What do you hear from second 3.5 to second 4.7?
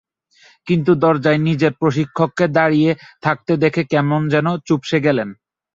দেখে কেমন যেন